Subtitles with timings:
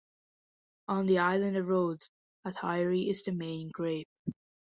[0.87, 2.09] On the island of Rhodes,
[2.43, 4.09] Athiri is the main grape.